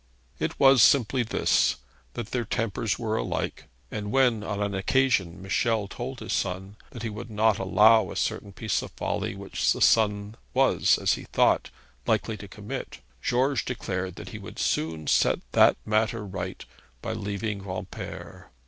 [0.39, 1.75] It was simply this,
[2.15, 7.03] that their tempers were alike; and when on an occasion Michel told his son that
[7.03, 11.25] he would not allow a certain piece of folly which the son was, as he
[11.25, 11.69] thought,
[12.07, 16.65] likely to commit, George declared that he would soon set that matter right
[17.03, 18.49] by leaving Granpere.